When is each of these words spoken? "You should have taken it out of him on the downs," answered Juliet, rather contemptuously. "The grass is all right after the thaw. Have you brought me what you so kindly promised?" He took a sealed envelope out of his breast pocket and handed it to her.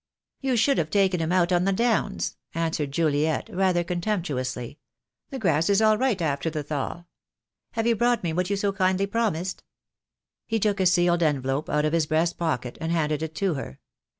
"You 0.39 0.57
should 0.57 0.79
have 0.79 0.89
taken 0.89 1.21
it 1.21 1.25
out 1.31 1.51
of 1.51 1.57
him 1.57 1.61
on 1.61 1.65
the 1.65 1.73
downs," 1.77 2.35
answered 2.55 2.91
Juliet, 2.91 3.47
rather 3.53 3.83
contemptuously. 3.83 4.79
"The 5.29 5.37
grass 5.37 5.69
is 5.69 5.79
all 5.79 5.95
right 5.95 6.19
after 6.19 6.49
the 6.49 6.63
thaw. 6.63 7.05
Have 7.73 7.85
you 7.85 7.95
brought 7.95 8.23
me 8.23 8.33
what 8.33 8.49
you 8.49 8.55
so 8.55 8.73
kindly 8.73 9.05
promised?" 9.05 9.63
He 10.47 10.57
took 10.59 10.79
a 10.79 10.87
sealed 10.87 11.21
envelope 11.21 11.69
out 11.69 11.85
of 11.85 11.93
his 11.93 12.07
breast 12.07 12.39
pocket 12.39 12.79
and 12.81 12.91
handed 12.91 13.21
it 13.21 13.35
to 13.35 13.53
her. 13.53 13.79